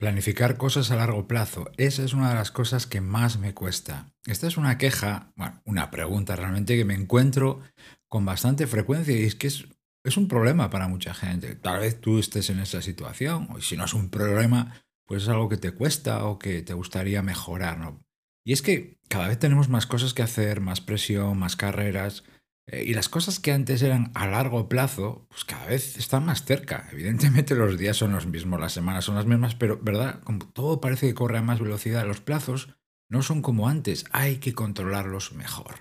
Planificar 0.00 0.56
cosas 0.56 0.90
a 0.90 0.96
largo 0.96 1.28
plazo, 1.28 1.70
esa 1.76 2.02
es 2.02 2.14
una 2.14 2.30
de 2.30 2.34
las 2.34 2.50
cosas 2.50 2.86
que 2.86 3.02
más 3.02 3.38
me 3.38 3.52
cuesta. 3.52 4.06
Esta 4.24 4.46
es 4.46 4.56
una 4.56 4.78
queja, 4.78 5.30
bueno, 5.36 5.60
una 5.66 5.90
pregunta 5.90 6.36
realmente 6.36 6.74
que 6.74 6.86
me 6.86 6.94
encuentro 6.94 7.60
con 8.08 8.24
bastante 8.24 8.66
frecuencia 8.66 9.14
y 9.14 9.24
es 9.24 9.34
que 9.34 9.48
es, 9.48 9.66
es 10.02 10.16
un 10.16 10.26
problema 10.26 10.70
para 10.70 10.88
mucha 10.88 11.12
gente. 11.12 11.54
Tal 11.54 11.80
vez 11.80 12.00
tú 12.00 12.18
estés 12.18 12.48
en 12.48 12.60
esa 12.60 12.80
situación, 12.80 13.48
o 13.50 13.60
si 13.60 13.76
no 13.76 13.84
es 13.84 13.92
un 13.92 14.08
problema, 14.08 14.82
pues 15.04 15.24
es 15.24 15.28
algo 15.28 15.50
que 15.50 15.58
te 15.58 15.72
cuesta 15.72 16.24
o 16.24 16.38
que 16.38 16.62
te 16.62 16.72
gustaría 16.72 17.20
mejorar, 17.20 17.78
¿no? 17.78 18.02
Y 18.42 18.54
es 18.54 18.62
que 18.62 18.98
cada 19.10 19.28
vez 19.28 19.38
tenemos 19.38 19.68
más 19.68 19.84
cosas 19.84 20.14
que 20.14 20.22
hacer, 20.22 20.62
más 20.62 20.80
presión, 20.80 21.38
más 21.38 21.56
carreras, 21.56 22.24
y 22.72 22.94
las 22.94 23.08
cosas 23.08 23.40
que 23.40 23.52
antes 23.52 23.82
eran 23.82 24.12
a 24.14 24.26
largo 24.26 24.68
plazo, 24.68 25.26
pues 25.28 25.44
cada 25.44 25.66
vez 25.66 25.96
están 25.96 26.24
más 26.24 26.44
cerca. 26.44 26.88
Evidentemente 26.92 27.54
los 27.54 27.78
días 27.78 27.96
son 27.96 28.12
los 28.12 28.26
mismos, 28.26 28.60
las 28.60 28.72
semanas 28.72 29.04
son 29.04 29.16
las 29.16 29.26
mismas, 29.26 29.54
pero 29.54 29.78
¿verdad? 29.82 30.20
Como 30.22 30.46
todo 30.46 30.80
parece 30.80 31.08
que 31.08 31.14
corre 31.14 31.38
a 31.38 31.42
más 31.42 31.60
velocidad, 31.60 32.06
los 32.06 32.20
plazos 32.20 32.68
no 33.08 33.22
son 33.22 33.42
como 33.42 33.68
antes, 33.68 34.04
hay 34.12 34.36
que 34.36 34.54
controlarlos 34.54 35.32
mejor. 35.32 35.80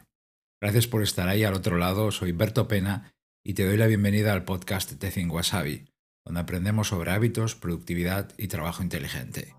Gracias 0.62 0.88
por 0.88 1.04
estar 1.04 1.30
ahí 1.30 1.44
al 1.44 1.54
otro 1.54 1.78
lado, 1.78 2.12
soy 2.12 2.32
Berto 2.32 2.68
Pena 2.68 3.14
y 3.46 3.54
te 3.54 3.66
doy 3.66 3.78
la 3.78 3.88
bienvenida 3.88 4.34
al 4.34 4.46
podcast 4.46 4.92
Tezin 4.94 5.30
Wasabi, 5.30 5.86
donde 6.26 6.42
aprendemos 6.42 6.88
sobre 6.88 7.12
hábitos, 7.12 7.56
productividad 7.56 8.34
y 8.38 8.48
trabajo 8.48 8.84
inteligente. 8.84 9.59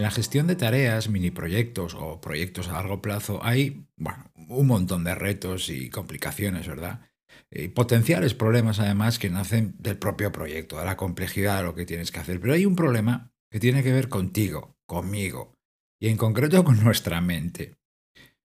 En 0.00 0.04
la 0.04 0.10
gestión 0.10 0.46
de 0.46 0.56
tareas, 0.56 1.10
mini 1.10 1.30
proyectos 1.30 1.94
o 1.94 2.22
proyectos 2.22 2.68
a 2.68 2.72
largo 2.72 3.02
plazo 3.02 3.44
hay 3.44 3.84
bueno, 3.96 4.32
un 4.48 4.66
montón 4.66 5.04
de 5.04 5.14
retos 5.14 5.68
y 5.68 5.90
complicaciones, 5.90 6.66
¿verdad? 6.66 7.02
Y 7.50 7.68
potenciales 7.68 8.32
problemas 8.32 8.80
además 8.80 9.18
que 9.18 9.28
nacen 9.28 9.74
del 9.78 9.98
propio 9.98 10.32
proyecto, 10.32 10.78
de 10.78 10.86
la 10.86 10.96
complejidad 10.96 11.58
de 11.58 11.64
lo 11.64 11.74
que 11.74 11.84
tienes 11.84 12.10
que 12.10 12.18
hacer. 12.18 12.40
Pero 12.40 12.54
hay 12.54 12.64
un 12.64 12.76
problema 12.76 13.30
que 13.50 13.60
tiene 13.60 13.82
que 13.82 13.92
ver 13.92 14.08
contigo, 14.08 14.78
conmigo, 14.86 15.52
y 16.00 16.08
en 16.08 16.16
concreto 16.16 16.64
con 16.64 16.82
nuestra 16.82 17.20
mente. 17.20 17.76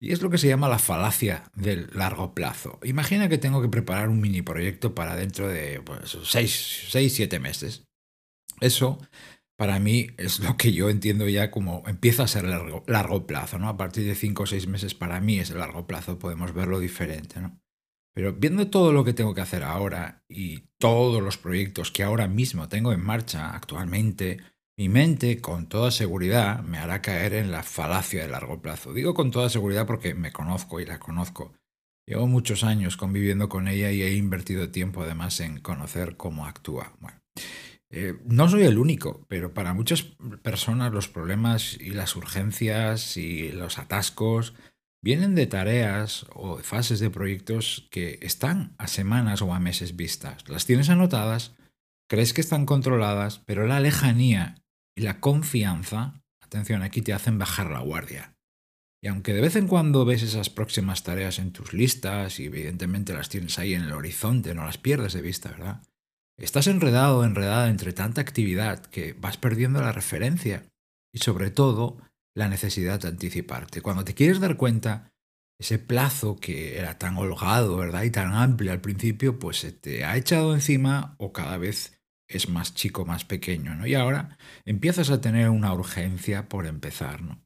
Y 0.01 0.13
es 0.13 0.23
lo 0.23 0.31
que 0.31 0.39
se 0.39 0.49
llama 0.49 0.71
la 0.71 0.79
falacia 0.79 1.51
del 1.55 1.91
largo 1.93 2.35
plazo. 2.35 2.81
Imagina 2.85 3.29
que 3.29 3.37
tengo 3.37 3.61
que 3.61 3.69
preparar 3.69 4.09
un 4.09 4.23
mini 4.23 4.41
proyecto 4.41 4.95
para 4.95 5.15
dentro 5.15 5.47
de 5.47 5.83
6, 6.07 6.89
7 6.89 7.39
meses. 7.39 7.85
Eso 8.63 8.99
para 9.57 9.79
mí 9.79 10.09
es 10.17 10.41
lo 10.41 10.57
que 10.57 10.73
yo 10.73 10.91
entiendo 10.91 11.29
ya 11.29 11.51
como 11.51 11.83
empieza 11.87 12.25
a 12.25 12.29
ser 12.29 12.45
largo, 12.45 13.27
plazo, 13.27 13.59
¿no? 13.59 13.69
A 13.69 13.77
partir 13.77 14.05
de 14.05 14.15
cinco 14.15 14.45
o 14.45 14.47
seis 14.47 14.67
meses 14.67 14.95
para 14.95 15.21
mí 15.21 15.39
es 15.39 15.51
largo 15.51 15.87
plazo, 15.87 16.19
podemos 16.19 16.53
verlo 16.53 16.81
diferente, 16.81 17.41
¿no? 17.41 17.61
Pero 18.15 18.33
viendo 18.33 18.69
todo 18.69 18.93
lo 18.93 19.05
que 19.05 19.13
tengo 19.13 19.35
que 19.35 19.41
hacer 19.41 19.65
ahora 19.65 20.25
y 20.29 20.69
todos 20.79 21.21
los 21.23 21.37
proyectos 21.37 21.91
que 21.91 22.05
ahora 22.05 22.29
mismo 22.29 22.69
tengo 22.69 22.93
en 22.93 23.03
marcha 23.03 23.55
actualmente, 23.55 24.39
mi 24.77 24.89
mente 24.89 25.41
con 25.41 25.69
toda 25.69 25.91
seguridad 25.91 26.63
me 26.63 26.79
hará 26.79 27.03
caer 27.03 27.35
en 27.35 27.51
la 27.51 27.63
falacia 27.63 28.23
de 28.23 28.29
largo 28.29 28.61
plazo. 28.63 28.93
Digo 28.93 29.15
con 29.15 29.31
toda 29.31 29.51
seguridad 29.51 29.87
porque 29.87 30.15
me 30.15 30.33
conozco 30.33 30.81
y 30.81 30.87
la 30.87 31.01
conozco. 31.01 31.55
Llevo 32.07 32.27
muchos 32.27 32.65
años 32.65 32.97
conviviendo 32.97 33.49
con 33.49 33.67
ella 33.67 33.91
y 33.91 34.03
he 34.03 34.15
invertido 34.15 34.71
tiempo 34.71 35.03
además 35.03 35.41
en 35.41 35.61
conocer 35.61 36.17
cómo 36.17 36.47
actúa. 36.47 36.93
Bueno, 37.01 37.19
eh, 37.97 38.19
no 38.25 38.49
soy 38.49 38.65
el 38.65 38.79
único, 38.79 39.25
pero 39.29 39.55
para 39.55 39.73
muchas 39.73 40.03
personas 40.43 40.93
los 40.93 41.09
problemas 41.09 41.79
y 41.81 41.91
las 41.91 42.17
urgencias 42.17 43.17
y 43.17 43.53
los 43.53 43.79
atascos 43.79 44.55
vienen 45.01 45.37
de 45.37 45.47
tareas 45.47 46.27
o 46.35 46.59
fases 46.59 46.99
de 46.99 47.11
proyectos 47.11 47.87
que 47.93 48.19
están 48.21 48.75
a 48.79 48.89
semanas 48.89 49.43
o 49.43 49.55
a 49.55 49.61
meses 49.61 49.95
vistas. 49.95 50.49
Las 50.49 50.67
tienes 50.67 50.89
anotadas, 50.89 51.55
crees 52.09 52.33
que 52.33 52.41
están 52.41 52.67
controladas, 52.67 53.39
pero 53.47 53.65
la 53.65 53.79
lejanía 53.79 54.57
y 54.97 55.03
la 55.03 55.21
confianza, 55.21 56.21
atención, 56.41 56.83
aquí 56.83 57.01
te 57.01 57.13
hacen 57.13 57.39
bajar 57.39 57.71
la 57.71 57.81
guardia. 57.81 58.35
Y 59.01 59.07
aunque 59.07 59.35
de 59.35 59.41
vez 59.41 59.55
en 59.55 59.69
cuando 59.69 60.05
ves 60.05 60.23
esas 60.23 60.51
próximas 60.51 61.05
tareas 61.05 61.39
en 61.39 61.53
tus 61.53 61.75
listas 61.75 62.41
y 62.41 62.47
evidentemente 62.47 63.15
las 63.15 63.29
tienes 63.29 63.59
ahí 63.61 63.75
en 63.75 63.83
el 63.83 63.93
horizonte, 63.93 64.53
no 64.53 64.65
las 64.65 64.79
pierdes 64.79 65.13
de 65.13 65.23
vista, 65.23 65.51
¿verdad? 65.51 65.83
Estás 66.37 66.67
enredado 66.67 67.19
o 67.19 67.25
enredada 67.25 67.69
entre 67.69 67.93
tanta 67.93 68.21
actividad 68.21 68.85
que 68.87 69.13
vas 69.13 69.37
perdiendo 69.37 69.81
la 69.81 69.93
referencia 69.93 70.65
y 71.13 71.19
sobre 71.19 71.51
todo 71.51 71.99
la 72.35 72.49
necesidad 72.49 73.01
de 73.01 73.09
anticiparte. 73.09 73.81
Cuando 73.81 74.05
te 74.05 74.15
quieres 74.15 74.41
dar 74.41 74.57
cuenta, 74.57 75.13
ese 75.61 75.79
plazo 75.79 76.37
que 76.37 76.79
era 76.79 76.99
tan 76.99 77.17
holgado, 77.17 77.77
¿verdad? 77.77 78.03
Y 78.03 78.11
tan 78.11 78.35
amplio 78.35 78.73
al 78.73 78.81
principio, 78.81 79.39
pues 79.39 79.59
se 79.59 79.71
te 79.73 80.05
ha 80.05 80.17
echado 80.17 80.55
encima 80.55 81.15
o 81.19 81.33
cada 81.33 81.57
vez 81.57 82.01
es 82.27 82.49
más 82.49 82.75
chico, 82.75 83.05
más 83.05 83.25
pequeño, 83.25 83.77
¿no? 83.77 83.87
Y 83.87 83.95
ahora 83.95 84.37
empiezas 84.65 85.11
a 85.11 85.21
tener 85.21 85.51
una 85.51 85.73
urgencia 85.73 86.49
por 86.49 86.67
empezar, 86.67 87.23
¿no? 87.23 87.45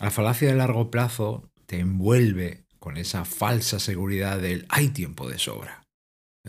La 0.00 0.10
falacia 0.10 0.48
de 0.48 0.56
largo 0.56 0.90
plazo 0.90 1.52
te 1.66 1.78
envuelve 1.78 2.66
con 2.80 2.96
esa 2.96 3.24
falsa 3.24 3.78
seguridad 3.78 4.40
del 4.40 4.66
hay 4.68 4.88
tiempo 4.88 5.28
de 5.28 5.38
sobra. 5.38 5.83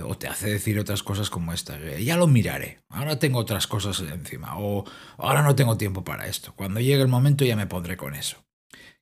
O 0.01 0.17
te 0.17 0.27
hace 0.27 0.49
decir 0.49 0.77
otras 0.77 1.03
cosas 1.03 1.29
como 1.29 1.53
esta, 1.53 1.79
ya 1.97 2.17
lo 2.17 2.27
miraré, 2.27 2.79
ahora 2.89 3.17
tengo 3.17 3.39
otras 3.39 3.65
cosas 3.65 4.01
encima, 4.01 4.59
o 4.59 4.83
ahora 5.17 5.41
no 5.41 5.55
tengo 5.55 5.77
tiempo 5.77 6.03
para 6.03 6.27
esto, 6.27 6.53
cuando 6.53 6.81
llegue 6.81 7.01
el 7.01 7.07
momento 7.07 7.45
ya 7.45 7.55
me 7.55 7.67
pondré 7.67 7.95
con 7.95 8.13
eso. 8.13 8.43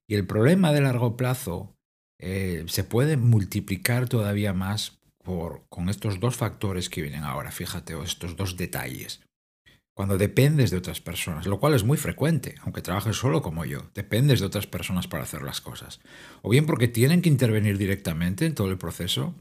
Y 0.07 0.13
el 0.13 0.27
problema 0.27 0.71
de 0.71 0.81
largo 0.81 1.17
plazo 1.17 1.75
eh, 2.19 2.63
se 2.67 2.83
puede 2.83 3.17
multiplicar 3.17 4.07
todavía 4.07 4.53
más 4.53 4.99
por, 5.23 5.65
con 5.69 5.89
estos 5.89 6.19
dos 6.19 6.35
factores 6.35 6.89
que 6.89 7.01
vienen 7.01 7.23
ahora, 7.23 7.51
fíjate, 7.51 7.95
o 7.95 8.03
estos 8.03 8.35
dos 8.35 8.55
detalles. 8.55 9.21
Cuando 9.95 10.17
dependes 10.17 10.71
de 10.71 10.77
otras 10.77 11.01
personas, 11.01 11.45
lo 11.45 11.59
cual 11.59 11.73
es 11.73 11.83
muy 11.83 11.97
frecuente, 11.97 12.55
aunque 12.61 12.81
trabajes 12.81 13.15
solo 13.15 13.41
como 13.41 13.63
yo, 13.65 13.91
dependes 13.93 14.39
de 14.39 14.47
otras 14.47 14.67
personas 14.67 15.07
para 15.07 15.23
hacer 15.23 15.43
las 15.43 15.61
cosas. 15.61 16.01
O 16.41 16.49
bien 16.49 16.65
porque 16.65 16.87
tienen 16.87 17.21
que 17.21 17.29
intervenir 17.29 17.77
directamente 17.77 18.45
en 18.45 18.55
todo 18.55 18.69
el 18.69 18.77
proceso, 18.77 19.35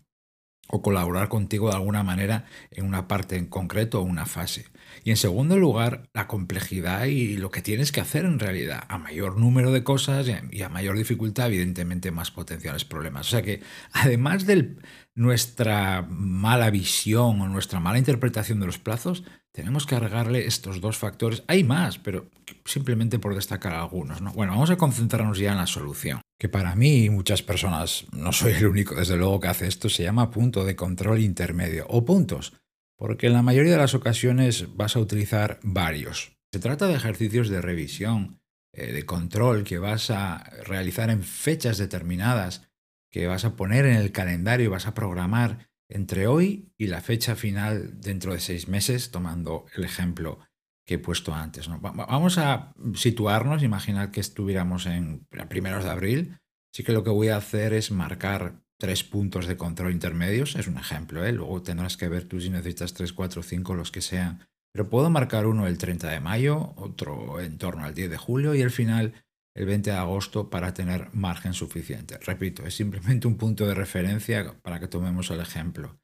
o 0.69 0.81
colaborar 0.81 1.28
contigo 1.28 1.69
de 1.69 1.77
alguna 1.77 2.03
manera 2.03 2.47
en 2.71 2.87
una 2.87 3.06
parte 3.09 3.37
en 3.37 3.47
concreto 3.47 4.00
o 4.00 4.05
una 4.05 4.27
fase. 4.27 4.67
Y 5.05 5.11
en 5.11 5.17
segundo 5.17 5.59
lugar, 5.59 6.09
la 6.15 6.27
complejidad 6.27 7.06
y 7.06 7.37
lo 7.37 7.50
que 7.50 7.62
tienes 7.62 7.93
que 7.93 8.00
hacer 8.00 8.25
en 8.25 8.39
realidad. 8.39 8.84
A 8.89 8.99
mayor 8.99 9.39
número 9.39 9.73
de 9.73 9.84
cosas 9.84 10.27
y 10.50 10.62
a 10.62 10.69
mayor 10.69 10.97
dificultad, 10.97 11.49
evidentemente, 11.49 12.11
más 12.11 12.31
potenciales 12.31 12.84
problemas. 12.84 13.27
O 13.27 13.31
sea 13.31 13.43
que, 13.43 13.61
además 13.93 14.47
de 14.47 14.77
nuestra 15.15 16.06
mala 16.09 16.71
visión 16.71 17.41
o 17.41 17.49
nuestra 17.49 17.81
mala 17.81 17.99
interpretación 17.99 18.61
de 18.61 18.67
los 18.67 18.79
plazos, 18.79 19.25
tenemos 19.53 19.87
que 19.87 19.97
agregarle 19.97 20.47
estos 20.47 20.81
dos 20.81 20.97
factores. 20.97 21.43
Hay 21.49 21.65
más, 21.65 21.99
pero 21.99 22.31
simplemente 22.65 23.19
por 23.19 23.34
destacar 23.34 23.75
algunos. 23.75 24.23
¿no? 24.23 24.33
Bueno, 24.33 24.53
vamos 24.53 24.71
a 24.71 24.77
concentrarnos 24.77 25.39
ya 25.39 25.53
en 25.53 25.59
la 25.59 25.67
solución 25.67 26.22
que 26.42 26.48
para 26.48 26.75
mí 26.75 27.04
y 27.04 27.08
muchas 27.08 27.41
personas, 27.41 28.04
no 28.10 28.32
soy 28.32 28.54
el 28.54 28.66
único 28.66 28.97
desde 28.97 29.16
luego 29.16 29.38
que 29.38 29.47
hace 29.47 29.69
esto, 29.69 29.88
se 29.88 30.03
llama 30.03 30.32
punto 30.32 30.64
de 30.64 30.75
control 30.75 31.20
intermedio 31.20 31.86
o 31.88 32.04
puntos, 32.04 32.53
porque 32.98 33.28
en 33.28 33.34
la 33.34 33.42
mayoría 33.42 33.70
de 33.70 33.78
las 33.78 33.94
ocasiones 33.94 34.75
vas 34.75 34.97
a 34.97 34.98
utilizar 34.98 35.60
varios. 35.62 36.36
Se 36.52 36.58
trata 36.58 36.88
de 36.88 36.94
ejercicios 36.94 37.48
de 37.48 37.60
revisión, 37.60 38.41
eh, 38.72 38.91
de 38.91 39.06
control 39.06 39.62
que 39.62 39.78
vas 39.78 40.10
a 40.10 40.42
realizar 40.64 41.10
en 41.10 41.22
fechas 41.22 41.78
determinadas, 41.78 42.69
que 43.08 43.28
vas 43.28 43.44
a 43.44 43.54
poner 43.54 43.84
en 43.84 43.94
el 43.94 44.10
calendario 44.10 44.66
y 44.66 44.70
vas 44.70 44.88
a 44.88 44.94
programar 44.94 45.70
entre 45.88 46.26
hoy 46.26 46.72
y 46.76 46.88
la 46.88 47.02
fecha 47.02 47.36
final 47.36 48.00
dentro 48.00 48.32
de 48.32 48.41
seis 48.41 48.66
meses, 48.66 49.12
tomando 49.12 49.66
el 49.76 49.84
ejemplo 49.84 50.41
que 50.87 50.94
he 50.94 50.98
puesto 50.98 51.34
antes. 51.34 51.69
¿no? 51.69 51.78
Vamos 51.81 52.38
a 52.38 52.72
situarnos, 52.94 53.62
imaginar 53.62 54.10
que 54.10 54.20
estuviéramos 54.20 54.87
en 54.87 55.26
primeros 55.48 55.84
de 55.84 55.91
abril. 55.91 56.38
Sí 56.75 56.84
que 56.84 56.93
lo 56.93 57.04
que 57.04 57.10
voy 57.10 57.28
a 57.28 57.37
hacer 57.37 57.75
es 57.75 57.91
marcar 57.91 58.62
tres 58.82 59.04
puntos 59.04 59.47
de 59.47 59.56
control 59.56 59.93
intermedios, 59.93 60.56
es 60.56 60.66
un 60.66 60.76
ejemplo, 60.76 61.25
¿eh? 61.25 61.32
luego 61.32 61.62
tendrás 61.62 61.97
que 61.97 62.09
ver 62.09 62.25
tú 62.25 62.40
si 62.40 62.50
necesitas 62.50 62.94
tres, 62.94 63.12
cuatro, 63.12 63.44
cinco, 63.44 63.75
los 63.75 63.93
que 63.93 64.00
sean. 64.00 64.49
Pero 64.73 64.90
puedo 64.90 65.08
marcar 65.08 65.46
uno 65.46 65.69
el 65.69 65.79
30 65.79 66.11
de 66.11 66.19
mayo, 66.19 66.73
otro 66.76 67.40
en 67.40 67.58
torno 67.58 67.84
al 67.84 67.94
10 67.94 68.11
de 68.11 68.17
julio 68.17 68.56
y 68.56 68.61
el 68.61 68.73
final 68.73 69.14
el 69.55 69.67
20 69.67 69.90
de 69.90 69.96
agosto 69.96 70.50
para 70.50 70.75
tener 70.75 71.11
margen 71.12 71.52
suficiente. 71.52 72.19
Repito, 72.19 72.67
es 72.67 72.75
simplemente 72.75 73.29
un 73.29 73.37
punto 73.37 73.67
de 73.69 73.75
referencia 73.75 74.55
para 74.62 74.81
que 74.81 74.88
tomemos 74.88 75.31
el 75.31 75.40
ejemplo. 75.40 76.00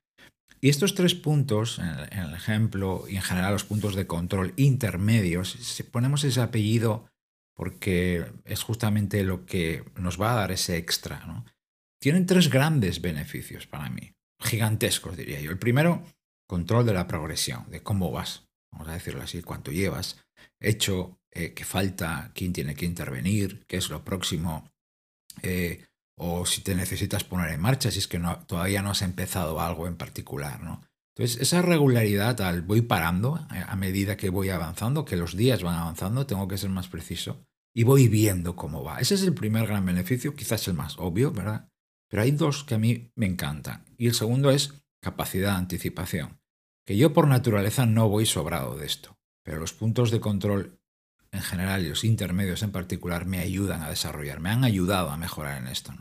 Y 0.61 0.69
estos 0.69 0.95
tres 0.95 1.15
puntos, 1.15 1.79
en 1.79 2.19
el 2.19 2.35
ejemplo 2.35 3.05
y 3.09 3.17
en 3.17 3.23
general 3.23 3.53
los 3.53 3.65
puntos 3.65 3.95
de 3.95 4.07
control 4.07 4.55
intermedios, 4.57 5.51
si 5.51 5.83
ponemos 5.85 6.25
ese 6.25 6.41
apellido 6.41 7.07
porque 7.55 8.25
es 8.45 8.63
justamente 8.63 9.25
lo 9.25 9.45
que 9.45 9.85
nos 9.97 10.21
va 10.21 10.33
a 10.33 10.37
dar 10.37 10.53
ese 10.53 10.77
extra, 10.77 11.27
¿no? 11.27 11.45
tienen 12.01 12.27
tres 12.27 12.51
grandes 12.51 13.01
beneficios 13.01 13.67
para 13.67 13.91
mí, 13.91 14.13
gigantescos 14.41 15.17
diría 15.17 15.41
yo. 15.41 15.51
El 15.51 15.59
primero, 15.59 16.05
control 16.47 16.87
de 16.87 16.95
la 16.95 17.09
progresión, 17.09 17.69
de 17.69 17.83
cómo 17.83 18.13
vas, 18.13 18.47
vamos 18.73 18.89
a 18.89 18.95
decirlo 18.95 19.23
así, 19.23 19.43
cuánto 19.43 19.73
llevas, 19.73 20.25
hecho, 20.61 21.19
eh, 21.33 21.53
qué 21.53 21.65
falta, 21.65 22.31
quién 22.35 22.53
tiene 22.53 22.77
que 22.77 22.87
intervenir, 22.87 23.65
qué 23.67 23.77
es 23.77 23.91
lo 23.91 24.05
próximo, 24.05 24.71
eh, 25.43 25.85
o 26.19 26.45
si 26.47 26.63
te 26.63 26.75
necesitas 26.75 27.25
poner 27.25 27.51
en 27.51 27.61
marcha, 27.61 27.91
si 27.91 27.99
es 27.99 28.09
que 28.09 28.21
todavía 28.47 28.83
no 28.83 28.91
has 28.91 29.03
empezado 29.03 29.61
algo 29.61 29.87
en 29.87 29.97
particular, 29.97 30.63
¿no? 30.63 30.83
Entonces, 31.17 31.41
esa 31.41 31.63
regularidad 31.63 32.41
al 32.41 32.63
voy 32.63 32.83
parando 32.83 33.45
a 33.51 33.75
medida 33.75 34.17
que 34.17 34.31
voy 34.31 34.51
avanzando, 34.51 35.05
que 35.05 35.17
los 35.17 35.37
días 35.37 35.65
van 35.65 35.75
avanzando, 35.75 36.27
tengo 36.27 36.47
que 36.47 36.59
ser 36.59 36.71
más 36.71 36.87
preciso 36.87 37.45
y 37.75 37.83
voy 37.83 38.07
viendo 38.07 38.55
cómo 38.55 38.85
va. 38.85 39.01
Ese 39.01 39.15
es 39.15 39.23
el 39.23 39.35
primer 39.35 39.67
gran 39.67 39.85
beneficio, 39.85 40.35
quizás 40.35 40.69
el 40.69 40.75
más 40.75 40.97
obvio, 40.99 41.33
¿verdad? 41.33 41.69
Pero 42.09 42.23
hay 42.23 42.31
dos 42.31 42.65
que 42.65 42.75
a 42.75 42.79
mí 42.79 43.11
me 43.17 43.27
encantan. 43.27 43.85
Y 43.97 44.07
el 44.07 44.15
segundo 44.15 44.51
es 44.51 44.75
capacidad 45.03 45.53
de 45.53 45.59
anticipación. 45.59 46.41
Que 46.87 46.97
yo 46.97 47.13
por 47.13 47.27
naturaleza 47.27 47.85
no 47.85 48.09
voy 48.09 48.25
sobrado 48.25 48.77
de 48.77 48.87
esto, 48.87 49.19
pero 49.45 49.59
los 49.59 49.73
puntos 49.73 50.11
de 50.11 50.21
control 50.21 50.78
en 51.33 51.43
general 51.43 51.85
y 51.85 51.89
los 51.89 52.05
intermedios 52.05 52.63
en 52.63 52.73
particular 52.73 53.27
me 53.27 53.39
ayudan 53.39 53.83
a 53.83 53.91
desarrollar, 53.91 54.41
me 54.41 54.51
han 54.51 54.65
ayudado 54.65 55.11
a 55.11 55.17
mejorar 55.17 55.59
en 55.59 55.69
esto. 55.69 55.93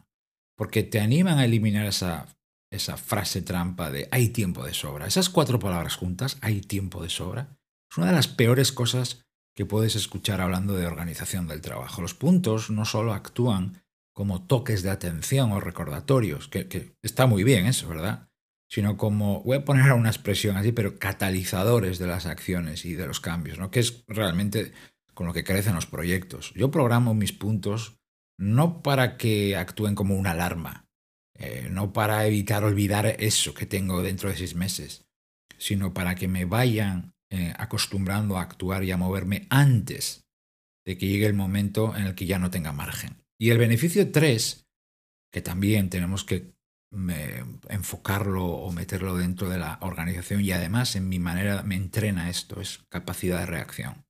Porque 0.56 0.84
te 0.84 1.00
animan 1.00 1.38
a 1.38 1.46
eliminar 1.46 1.86
esa 1.86 2.28
esa 2.72 2.98
frase 2.98 3.42
trampa 3.42 3.92
de 3.92 4.08
hay 4.12 4.30
tiempo 4.30 4.66
de 4.66 4.74
sobra. 4.74 5.08
Esas 5.08 5.30
cuatro 5.30 5.60
palabras 5.60 5.96
juntas, 5.96 6.38
hay 6.42 6.62
tiempo 6.62 7.02
de 7.02 7.10
sobra, 7.10 7.58
es 7.90 7.98
una 7.98 8.08
de 8.08 8.14
las 8.14 8.28
peores 8.28 8.72
cosas 8.72 9.26
que 9.56 9.66
puedes 9.66 9.96
escuchar 9.96 10.42
hablando 10.42 10.76
de 10.76 10.86
organización 10.86 11.48
del 11.48 11.62
trabajo. 11.62 12.02
Los 12.02 12.14
puntos 12.14 12.70
no 12.70 12.86
solo 12.86 13.14
actúan 13.14 13.82
como 14.14 14.46
toques 14.46 14.84
de 14.84 14.90
atención 14.90 15.52
o 15.52 15.60
recordatorios, 15.60 16.48
que, 16.48 16.94
está 17.02 17.28
muy 17.28 17.44
bien 17.44 17.66
eso, 17.66 17.88
¿verdad? 17.88 18.30
Sino 18.70 18.98
como, 18.98 19.42
voy 19.44 19.58
a 19.58 19.66
poner 19.66 19.92
una 19.94 20.10
expresión 20.10 20.58
así, 20.58 20.72
pero 20.72 21.00
catalizadores 21.00 22.00
de 22.00 22.08
las 22.08 22.26
acciones 22.26 22.86
y 22.86 22.94
de 22.94 23.08
los 23.08 23.20
cambios, 23.20 23.58
¿no? 23.58 23.72
Que 23.72 23.80
es 23.80 24.04
realmente 24.08 24.74
con 25.18 25.26
lo 25.26 25.34
que 25.34 25.44
crecen 25.44 25.74
los 25.74 25.88
proyectos. 25.88 26.54
Yo 26.54 26.70
programo 26.70 27.16
mis 27.16 27.34
puntos 27.34 27.98
no 28.38 28.84
para 28.84 29.18
que 29.18 29.58
actúen 29.58 29.96
como 29.96 30.16
una 30.16 30.30
alarma, 30.30 30.86
eh, 31.34 31.70
no 31.72 31.92
para 31.92 32.28
evitar 32.28 32.64
olvidar 32.64 33.08
eso 33.08 33.56
que 33.56 33.66
tengo 33.66 34.04
dentro 34.04 34.30
de 34.30 34.38
seis 34.38 34.54
meses, 34.54 35.08
sino 35.58 35.92
para 35.92 36.14
que 36.14 36.28
me 36.28 36.46
vayan 36.46 37.16
eh, 37.32 37.52
acostumbrando 37.58 38.38
a 38.38 38.44
actuar 38.44 38.84
y 38.84 38.92
a 38.92 38.98
moverme 38.98 39.48
antes 39.50 40.28
de 40.86 41.00
que 41.00 41.08
llegue 41.08 41.26
el 41.26 41.34
momento 41.34 41.96
en 41.96 42.06
el 42.06 42.14
que 42.14 42.28
ya 42.28 42.38
no 42.38 42.52
tenga 42.52 42.72
margen. 42.72 43.18
Y 43.40 43.50
el 43.50 43.58
beneficio 43.58 44.12
3, 44.12 44.68
que 45.34 45.42
también 45.42 45.90
tenemos 45.90 46.24
que 46.26 46.54
enfocarlo 47.70 48.46
o 48.46 48.72
meterlo 48.72 49.18
dentro 49.18 49.50
de 49.50 49.58
la 49.58 49.80
organización 49.82 50.42
y 50.42 50.52
además 50.52 50.96
en 50.96 51.10
mi 51.10 51.18
manera 51.18 51.64
me 51.64 51.76
entrena 51.76 52.30
esto, 52.30 52.62
es 52.62 52.86
capacidad 52.90 53.40
de 53.40 53.48
reacción. 53.48 54.07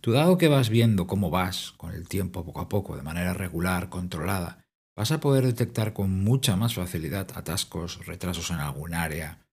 Tú 0.00 0.12
dado 0.12 0.38
que 0.38 0.48
vas 0.48 0.70
viendo 0.70 1.06
cómo 1.06 1.30
vas 1.30 1.72
con 1.76 1.92
el 1.92 2.08
tiempo 2.08 2.44
poco 2.44 2.60
a 2.60 2.68
poco, 2.68 2.96
de 2.96 3.02
manera 3.02 3.34
regular, 3.34 3.88
controlada, 3.88 4.64
vas 4.96 5.12
a 5.12 5.20
poder 5.20 5.44
detectar 5.44 5.92
con 5.92 6.24
mucha 6.24 6.56
más 6.56 6.74
facilidad 6.74 7.28
atascos, 7.34 8.06
retrasos 8.06 8.50
en 8.50 8.56
algún 8.56 8.94
área, 8.94 9.46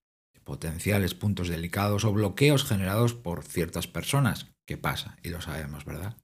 potenciales 0.47 1.13
puntos 1.13 1.49
delicados 1.49 2.05
o 2.05 2.13
bloqueos 2.13 2.63
generados 2.63 3.13
por 3.13 3.44
ciertas 3.44 3.85
personas. 3.85 4.47
¿Qué 4.65 4.77
pasa? 4.77 5.17
Y 5.21 5.29
lo 5.29 5.41
sabemos, 5.41 5.83
¿verdad? 5.83 6.15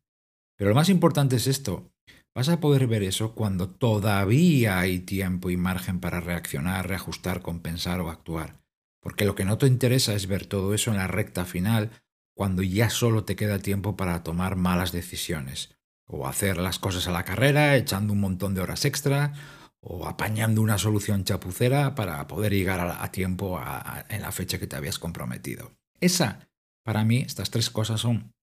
Pero 0.57 0.69
lo 0.69 0.75
más 0.75 0.87
importante 0.87 1.35
es 1.35 1.45
esto. 1.45 1.91
Vas 2.33 2.47
a 2.47 2.61
poder 2.61 2.87
ver 2.87 3.03
eso 3.03 3.35
cuando 3.35 3.69
todavía 3.69 4.79
hay 4.79 4.99
tiempo 4.99 5.49
y 5.49 5.57
margen 5.57 5.99
para 5.99 6.21
reaccionar, 6.21 6.87
reajustar, 6.87 7.41
compensar 7.41 7.99
o 7.99 8.09
actuar. 8.09 8.61
Porque 9.01 9.25
lo 9.25 9.35
que 9.35 9.43
no 9.43 9.57
te 9.57 9.67
interesa 9.67 10.13
es 10.13 10.27
ver 10.27 10.45
todo 10.45 10.73
eso 10.73 10.89
en 10.91 10.97
la 10.97 11.07
recta 11.07 11.43
final, 11.43 11.91
cuando 12.35 12.61
ya 12.61 12.89
solo 12.89 13.23
te 13.23 13.35
queda 13.35 13.59
tiempo 13.59 13.95
para 13.95 14.23
tomar 14.23 14.55
malas 14.55 14.91
decisiones, 14.91 15.75
o 16.05 16.27
hacer 16.27 16.57
las 16.57 16.79
cosas 16.79 17.07
a 17.07 17.11
la 17.11 17.23
carrera, 17.23 17.75
echando 17.75 18.13
un 18.13 18.19
montón 18.19 18.53
de 18.55 18.61
horas 18.61 18.85
extra, 18.85 19.33
o 19.79 20.07
apañando 20.07 20.61
una 20.61 20.77
solución 20.77 21.25
chapucera 21.25 21.93
para 21.95 22.25
poder 22.27 22.53
llegar 22.53 22.79
a, 22.79 23.11
tiempo 23.11 23.61
en 24.09 24.21
la 24.21 24.31
fecha 24.31 24.57
que 24.57 24.67
te 24.67 24.77
habías 24.77 24.97
comprometido. 24.97 25.73
Esa, 25.99 26.47
para 26.83 27.03
mí, 27.03 27.17
estas 27.17 27.49
tres 27.49 27.69
cosas 27.69 28.01
son 28.01 28.33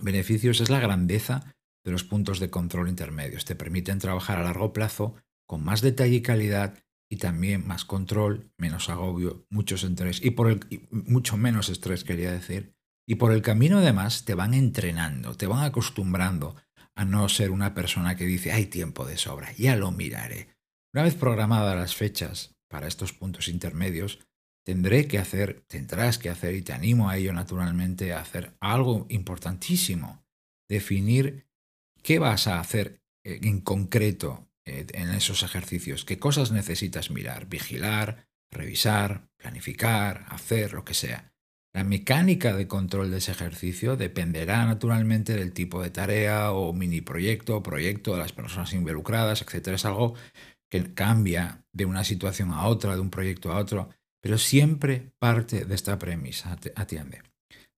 beneficios, 0.00 0.60
es 0.60 0.70
la 0.70 0.80
grandeza 0.80 1.54
de 1.84 1.90
los 1.90 2.04
puntos 2.04 2.38
de 2.38 2.50
control 2.50 2.88
intermedios. 2.88 3.44
Te 3.44 3.56
permiten 3.56 3.98
trabajar 3.98 4.38
a 4.38 4.44
largo 4.44 4.72
plazo 4.72 5.16
con 5.46 5.64
más 5.64 5.80
detalle 5.80 6.16
y 6.16 6.22
calidad 6.22 6.78
y 7.10 7.16
también 7.16 7.66
más 7.66 7.84
control, 7.84 8.50
menos 8.56 8.88
agobio, 8.88 9.46
mucho 9.50 9.74
estrés 9.74 10.24
y 10.24 10.30
por 10.30 10.50
el, 10.50 10.60
mucho 10.90 11.36
menos 11.36 11.68
estrés 11.68 12.04
quería 12.04 12.32
decir. 12.32 12.74
Y 13.06 13.16
por 13.16 13.32
el 13.32 13.42
camino 13.42 13.78
además 13.78 14.24
te 14.24 14.34
van 14.34 14.54
entrenando, 14.54 15.36
te 15.36 15.46
van 15.46 15.64
acostumbrando 15.64 16.56
a 16.94 17.04
no 17.04 17.28
ser 17.28 17.50
una 17.50 17.74
persona 17.74 18.16
que 18.16 18.24
dice 18.24 18.52
hay 18.52 18.66
tiempo 18.66 19.04
de 19.04 19.18
sobra, 19.18 19.52
ya 19.52 19.76
lo 19.76 19.90
miraré. 19.90 20.48
Una 20.94 21.02
vez 21.02 21.14
programadas 21.14 21.76
las 21.76 21.96
fechas 21.96 22.54
para 22.68 22.86
estos 22.86 23.12
puntos 23.12 23.48
intermedios, 23.48 24.20
tendré 24.64 25.06
que 25.06 25.18
hacer, 25.18 25.64
tendrás 25.66 26.18
que 26.18 26.30
hacer, 26.30 26.54
y 26.54 26.62
te 26.62 26.72
animo 26.72 27.10
a 27.10 27.16
ello 27.16 27.32
naturalmente, 27.32 28.12
a 28.12 28.20
hacer 28.20 28.56
algo 28.60 29.06
importantísimo, 29.10 30.24
definir 30.68 31.46
qué 32.02 32.18
vas 32.18 32.46
a 32.46 32.60
hacer 32.60 33.02
eh, 33.24 33.40
en 33.42 33.60
concreto 33.60 34.48
eh, 34.66 34.86
en 34.94 35.10
esos 35.10 35.42
ejercicios, 35.42 36.04
qué 36.04 36.18
cosas 36.18 36.52
necesitas 36.52 37.10
mirar, 37.10 37.46
vigilar, 37.46 38.28
revisar, 38.50 39.28
planificar, 39.36 40.24
hacer, 40.28 40.72
lo 40.72 40.84
que 40.84 40.94
sea. 40.94 41.33
La 41.74 41.82
mecánica 41.82 42.54
de 42.54 42.68
control 42.68 43.10
de 43.10 43.18
ese 43.18 43.32
ejercicio 43.32 43.96
dependerá 43.96 44.64
naturalmente 44.64 45.34
del 45.34 45.52
tipo 45.52 45.82
de 45.82 45.90
tarea 45.90 46.52
o 46.52 46.72
mini 46.72 47.00
proyecto 47.00 47.64
proyecto 47.64 48.12
de 48.12 48.18
las 48.18 48.32
personas 48.32 48.72
involucradas, 48.72 49.42
etc. 49.42 49.68
Es 49.68 49.84
algo 49.84 50.14
que 50.70 50.94
cambia 50.94 51.64
de 51.72 51.84
una 51.84 52.04
situación 52.04 52.52
a 52.52 52.66
otra, 52.66 52.94
de 52.94 53.00
un 53.00 53.10
proyecto 53.10 53.52
a 53.52 53.58
otro, 53.58 53.90
pero 54.22 54.38
siempre 54.38 55.12
parte 55.18 55.64
de 55.64 55.74
esta 55.74 55.98
premisa, 55.98 56.56
atiende. 56.76 57.22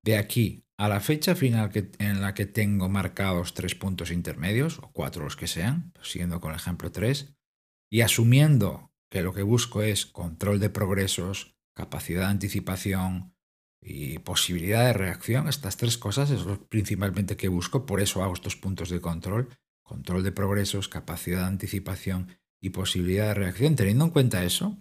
De 0.04 0.18
aquí 0.18 0.66
a 0.78 0.88
la 0.88 1.00
fecha 1.00 1.34
final 1.34 1.70
en 1.98 2.20
la 2.20 2.34
que 2.34 2.44
tengo 2.44 2.90
marcados 2.90 3.54
tres 3.54 3.74
puntos 3.74 4.10
intermedios, 4.10 4.78
o 4.78 4.90
cuatro 4.92 5.24
los 5.24 5.36
que 5.36 5.46
sean, 5.46 5.92
siguiendo 6.02 6.38
con 6.38 6.50
el 6.50 6.58
ejemplo 6.58 6.92
3, 6.92 7.34
y 7.90 8.02
asumiendo 8.02 8.92
que 9.10 9.22
lo 9.22 9.32
que 9.32 9.42
busco 9.42 9.82
es 9.82 10.04
control 10.04 10.60
de 10.60 10.68
progresos, 10.68 11.56
capacidad 11.74 12.22
de 12.22 12.32
anticipación, 12.32 13.35
y 13.80 14.18
posibilidad 14.18 14.86
de 14.86 14.92
reacción. 14.92 15.48
Estas 15.48 15.76
tres 15.76 15.98
cosas 15.98 16.30
es 16.30 16.44
lo 16.44 16.68
principalmente 16.68 17.36
que 17.36 17.48
busco, 17.48 17.86
por 17.86 18.00
eso 18.00 18.22
hago 18.22 18.34
estos 18.34 18.56
puntos 18.56 18.90
de 18.90 19.00
control, 19.00 19.48
control 19.82 20.22
de 20.22 20.32
progresos, 20.32 20.88
capacidad 20.88 21.40
de 21.40 21.46
anticipación 21.46 22.36
y 22.60 22.70
posibilidad 22.70 23.28
de 23.28 23.34
reacción. 23.34 23.76
Teniendo 23.76 24.04
en 24.04 24.10
cuenta 24.10 24.44
eso, 24.44 24.76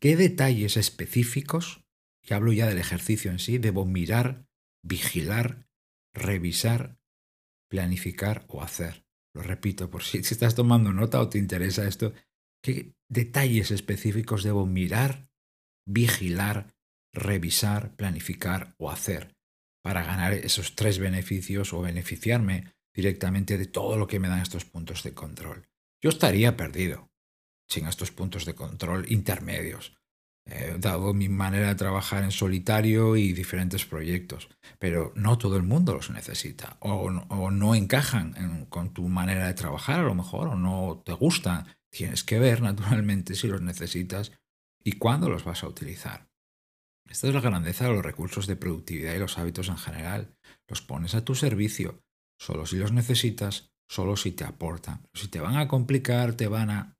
¿qué 0.00 0.16
detalles 0.16 0.76
específicos, 0.76 1.84
que 2.22 2.34
hablo 2.34 2.52
ya 2.52 2.66
del 2.66 2.78
ejercicio 2.78 3.30
en 3.30 3.38
sí, 3.38 3.58
debo 3.58 3.84
mirar, 3.84 4.46
vigilar, 4.82 5.68
revisar, 6.12 6.98
planificar 7.68 8.44
o 8.48 8.62
hacer? 8.62 9.04
Lo 9.34 9.42
repito, 9.42 9.90
por 9.90 10.02
si, 10.02 10.22
si 10.24 10.34
estás 10.34 10.54
tomando 10.54 10.92
nota 10.92 11.20
o 11.20 11.28
te 11.28 11.38
interesa 11.38 11.86
esto, 11.86 12.12
¿qué 12.62 12.94
detalles 13.08 13.70
específicos 13.70 14.42
debo 14.42 14.66
mirar, 14.66 15.28
vigilar, 15.86 16.73
revisar, 17.14 17.94
planificar 17.96 18.74
o 18.78 18.90
hacer 18.90 19.34
para 19.82 20.02
ganar 20.02 20.32
esos 20.32 20.74
tres 20.74 20.98
beneficios 20.98 21.72
o 21.72 21.82
beneficiarme 21.82 22.72
directamente 22.94 23.58
de 23.58 23.66
todo 23.66 23.96
lo 23.96 24.06
que 24.06 24.20
me 24.20 24.28
dan 24.28 24.40
estos 24.40 24.64
puntos 24.64 25.02
de 25.02 25.14
control. 25.14 25.66
Yo 26.02 26.10
estaría 26.10 26.56
perdido 26.56 27.10
sin 27.68 27.86
estos 27.86 28.10
puntos 28.10 28.44
de 28.44 28.54
control 28.54 29.10
intermedios, 29.10 29.96
eh, 30.46 30.76
dado 30.78 31.14
mi 31.14 31.30
manera 31.30 31.68
de 31.68 31.74
trabajar 31.74 32.22
en 32.22 32.30
solitario 32.30 33.16
y 33.16 33.32
diferentes 33.32 33.86
proyectos. 33.86 34.48
Pero 34.78 35.12
no 35.16 35.38
todo 35.38 35.56
el 35.56 35.62
mundo 35.62 35.94
los 35.94 36.10
necesita 36.10 36.76
o, 36.80 37.10
no 37.10 37.74
encajan 37.74 38.66
con 38.68 38.92
tu 38.92 39.08
manera 39.08 39.46
de 39.46 39.54
trabajar 39.54 40.00
a 40.00 40.04
lo 40.04 40.14
mejor 40.14 40.48
o 40.48 40.56
no 40.56 41.02
te 41.04 41.12
gustan. 41.12 41.66
Tienes 41.90 42.24
que 42.24 42.38
ver 42.38 42.60
naturalmente 42.70 43.34
si 43.34 43.48
los 43.48 43.62
necesitas 43.62 44.32
y 44.82 44.92
cuándo 44.92 45.30
los 45.30 45.44
vas 45.44 45.62
a 45.62 45.68
utilizar. 45.68 46.28
Esta 47.08 47.28
es 47.28 47.34
la 47.34 47.40
grandeza 47.40 47.84
de 47.84 47.92
los 47.92 48.04
recursos 48.04 48.46
de 48.46 48.56
productividad 48.56 49.14
y 49.14 49.18
los 49.18 49.38
hábitos 49.38 49.68
en 49.68 49.76
general. 49.76 50.34
Los 50.68 50.82
pones 50.82 51.14
a 51.14 51.24
tu 51.24 51.34
servicio, 51.34 52.00
solo 52.38 52.66
si 52.66 52.76
los 52.76 52.92
necesitas, 52.92 53.70
solo 53.88 54.16
si 54.16 54.32
te 54.32 54.44
aportan. 54.44 55.06
Si 55.14 55.28
te 55.28 55.40
van 55.40 55.56
a 55.56 55.68
complicar, 55.68 56.34
te 56.34 56.48
van 56.48 56.70
a... 56.70 56.96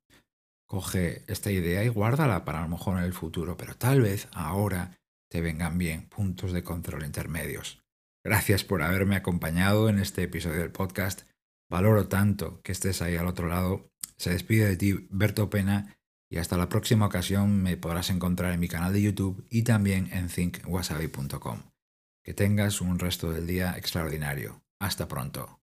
Coge 0.67 1.23
esta 1.27 1.51
idea 1.51 1.83
y 1.83 1.89
guárdala 1.89 2.43
para 2.43 2.59
a 2.59 2.61
lo 2.63 2.69
mejor 2.69 2.97
en 2.97 3.03
el 3.03 3.13
futuro, 3.13 3.55
pero 3.55 3.75
tal 3.75 4.01
vez 4.01 4.27
ahora 4.31 4.97
te 5.29 5.41
vengan 5.41 5.77
bien 5.77 6.07
puntos 6.09 6.53
de 6.53 6.63
control 6.63 7.05
intermedios. 7.05 7.83
Gracias 8.23 8.63
por 8.63 8.81
haberme 8.81 9.15
acompañado 9.15 9.89
en 9.89 9.99
este 9.99 10.23
episodio 10.23 10.61
del 10.61 10.71
podcast. 10.71 11.29
Valoro 11.69 12.07
tanto 12.07 12.61
que 12.61 12.71
estés 12.71 13.03
ahí 13.03 13.15
al 13.15 13.27
otro 13.27 13.47
lado. 13.47 13.91
Se 14.17 14.31
despide 14.31 14.65
de 14.65 14.77
ti 14.77 15.07
Berto 15.11 15.49
Pena 15.49 15.95
y 16.29 16.37
hasta 16.37 16.57
la 16.57 16.69
próxima 16.69 17.05
ocasión 17.05 17.61
me 17.61 17.77
podrás 17.77 18.09
encontrar 18.09 18.53
en 18.53 18.59
mi 18.59 18.67
canal 18.67 18.93
de 18.93 19.01
YouTube 19.01 19.45
y 19.49 19.63
también 19.63 20.09
en 20.11 20.27
thinkwasabi.com. 20.27 21.61
Que 22.23 22.33
tengas 22.33 22.81
un 22.81 22.99
resto 22.99 23.31
del 23.31 23.47
día 23.47 23.75
extraordinario. 23.77 24.63
Hasta 24.79 25.07
pronto. 25.07 25.64